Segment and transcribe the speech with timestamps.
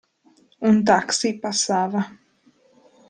[0.69, 2.01] Un taxi passava.